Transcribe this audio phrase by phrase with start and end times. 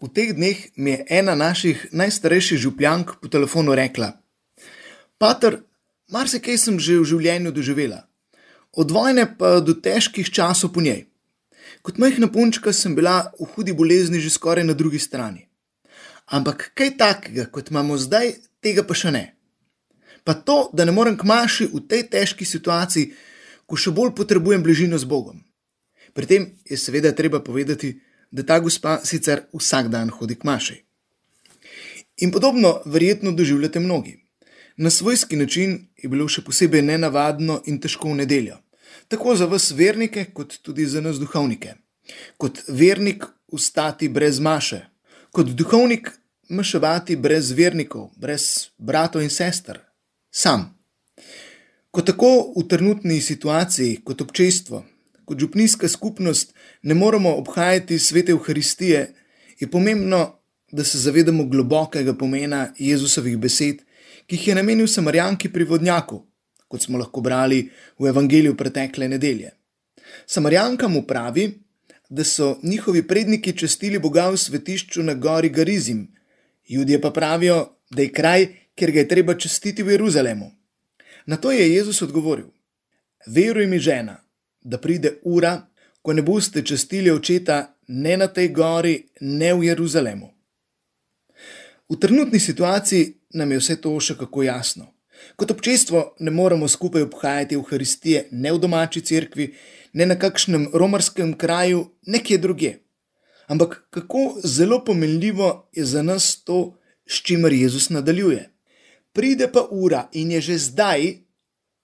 [0.00, 4.16] V teh dneh mi je ena naših najstarejših župljank po telefonu rekla:
[5.20, 5.60] Pater,
[6.08, 8.08] marsikaj sem že v življenju doživela,
[8.72, 11.04] od vojne pa do težkih časov po njej.
[11.84, 15.44] Kot majhna punčka sem bila v hudi bolezni že skoraj na drugi strani.
[16.32, 19.36] Ampak kaj takega, kot imamo zdaj, tega pa še ne.
[20.24, 23.12] Pa to, da ne morem k maši v tej težki situaciji,
[23.68, 25.44] ko še bolj potrebujem bližino z Bogom.
[26.16, 28.00] Pri tem je seveda treba povedati,
[28.30, 30.76] da ta gospa sicer vsak dan hodi k maši.
[32.16, 34.26] In podobno verjetno doživljate mnogi.
[34.76, 38.56] Na svojski način je bilo še posebej nenavadno in težko v nedeljo,
[39.08, 41.74] tako za vas vernike, kot tudi za nas duhovnike.
[42.36, 44.80] Kot vernik ustati brez maše,
[45.30, 46.10] kot duhovnik
[46.48, 49.80] maševati brez vernikov, brez bratov in sester,
[50.30, 50.70] sam.
[51.90, 54.84] Ko tako v trenutni situaciji, kot občestvo,
[55.30, 59.14] kot župnijska skupnost ne moremo obhajati svete Euharistije,
[59.60, 60.40] je pomembno,
[60.72, 63.76] da se zavedamo globokega pomena Jezusovih besed,
[64.26, 66.18] ki jih je namenil Samarjanki pri vodnjaku,
[66.68, 67.60] kot smo lahko brali
[67.98, 69.52] v Evangeliju pretekle nedelje.
[70.26, 71.44] Samarjanka mu pravi,
[72.08, 76.08] da so njihovi predniki čestili Boga v svetišču na gori Garizim,
[76.70, 80.50] ljudje pa pravijo, da je kraj, kjer ga je treba čestiti v Jeruzalemu.
[81.26, 82.50] Na to je Jezus odgovoril:
[83.26, 84.18] Veruj mi, žena,
[84.60, 85.66] da pride ura,
[86.02, 90.30] ko ne boste čestili očeta ne na tej gori, ne v Jeruzalemu.
[91.88, 94.86] V trenutni situaciji nam je vse to še kako jasno.
[95.36, 99.50] Kot občestvo ne moremo skupaj obhajati Euharistije ne v domači cerkvi,
[99.92, 102.76] ne na kakšnem romarskem kraju, nekje druge.
[103.50, 108.50] Ampak kako zelo pomenljivo je za nas to, s čimer Jezus nadaljuje.
[109.12, 111.14] Pride pa ura in je že zdaj,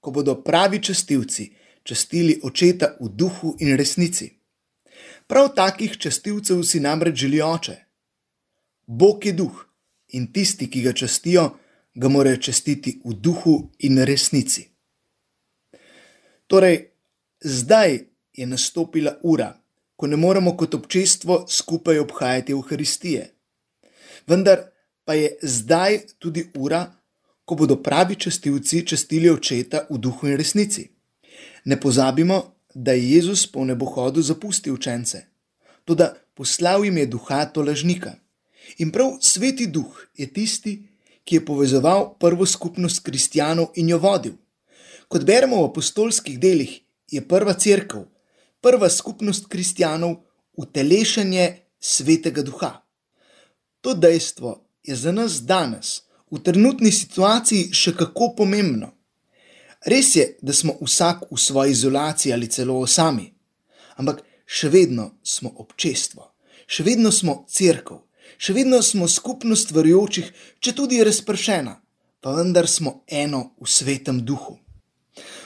[0.00, 1.50] ko bodo pravi čestilci,
[1.88, 4.28] častili očeta v duhu in resnici.
[5.26, 7.76] Prav takih častilcev si namreč želi oče.
[8.86, 9.64] Bog je duh
[10.12, 11.44] in tisti, ki ga častijo,
[11.94, 14.66] ga morajo častiti v duhu in resnici.
[16.46, 16.90] Torej,
[17.40, 17.98] zdaj
[18.32, 19.48] je nastopila ura,
[19.96, 23.24] ko ne moremo kot občestvo skupaj obhajati Euharistije.
[24.26, 24.68] Vendar
[25.04, 26.84] pa je zdaj tudi ura,
[27.44, 30.97] ko bodo pravi častilci častili očeta v duhu in resnici.
[31.68, 35.26] Ne pozabimo, da je Jezus po nebohodu zapustil učence,
[35.84, 38.14] tudi poslal jim je duha to lažnika.
[38.78, 40.72] In prav sveti duh je tisti,
[41.24, 44.32] ki je povezoval prvo skupnost kristijanov in jo vodil.
[45.08, 46.72] Kot beremo v apostolskih delih,
[47.10, 48.04] je prva crkva,
[48.60, 50.16] prva skupnost kristijanov,
[50.56, 51.48] utelešanje
[51.80, 52.72] svetega duha.
[53.80, 58.94] To dejstvo je za nas danes, v trenutni situaciji, še kako pomembno.
[59.86, 63.30] Res je, da smo vsak v svoji izolaciji ali celo sami,
[63.96, 66.32] ampak še vedno smo občestvo,
[66.66, 68.00] še vedno smo crkva,
[68.38, 71.78] še vedno smo skupnost verjočih, če tudi je razpršena,
[72.20, 74.58] pa vendar smo eno v svetem duhu.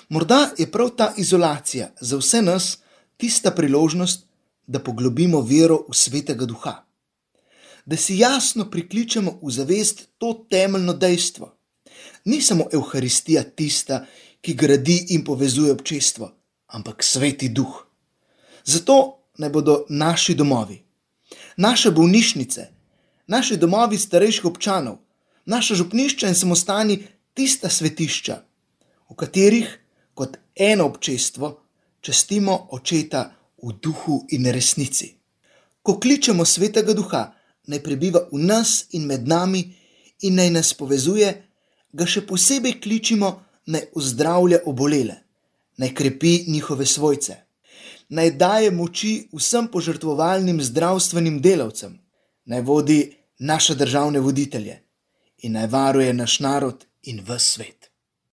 [0.09, 2.79] Morda je prav ta izolacija za vse nas
[3.17, 4.27] tista priložnost,
[4.67, 6.85] da poglobimo vero v svetega duha,
[7.85, 11.51] da si jasno prikličemo v zavest to temeljno dejstvo
[12.25, 14.07] ni samo Euharistija tista,
[14.41, 16.33] ki gradi in povezuje občestvo,
[16.67, 17.87] ampak sveti duh.
[18.65, 20.83] Zato naj bodo naši domovi,
[21.57, 22.67] naše bolnišnice,
[23.27, 24.99] naši domovi starejših občanov,
[25.47, 26.99] naša župnišča in samostani
[27.35, 28.43] tista svetišča,
[29.11, 29.79] v katerih
[30.15, 31.61] kot eno občestvo
[32.01, 33.31] čestimo očeta
[33.63, 35.15] v duhu in resnici.
[35.83, 37.33] Ko kličemo svetega duha,
[37.67, 39.63] naj prebiva v nas in med nami
[40.23, 41.52] in naj nas povezuje
[41.93, 43.33] ga še posebej kličimo,
[43.67, 45.17] naj ozdravlja obolele,
[45.79, 47.37] naj krepi njihove svojce,
[48.09, 51.99] naj daje moči vsem požrtvovalnim zdravstvenim delavcem,
[52.45, 53.01] naj vodi
[53.39, 54.81] naše državne voditelje
[55.43, 57.82] in naj varuje naš narod in v svet.